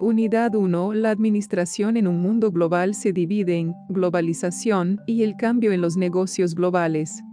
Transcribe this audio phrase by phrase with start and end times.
[0.00, 0.94] Unidad 1.
[0.94, 5.96] La administración en un mundo global se divide en globalización y el cambio en los
[5.96, 7.24] negocios globales.